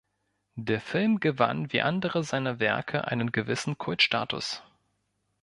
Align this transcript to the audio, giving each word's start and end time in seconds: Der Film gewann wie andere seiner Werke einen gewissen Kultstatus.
Der 0.55 0.81
Film 0.81 1.19
gewann 1.19 1.71
wie 1.71 1.83
andere 1.83 2.23
seiner 2.23 2.59
Werke 2.59 3.05
einen 3.07 3.31
gewissen 3.31 3.77
Kultstatus. 3.77 4.63